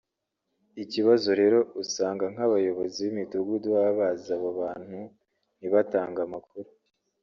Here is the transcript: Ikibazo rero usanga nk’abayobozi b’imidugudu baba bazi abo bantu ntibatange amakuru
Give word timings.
Ikibazo 0.83 1.29
rero 1.41 1.59
usanga 1.83 2.25
nk’abayobozi 2.33 2.99
b’imidugudu 3.03 3.67
baba 3.75 3.91
bazi 3.99 4.29
abo 4.37 4.49
bantu 4.61 4.99
ntibatange 5.57 6.19
amakuru 6.27 6.69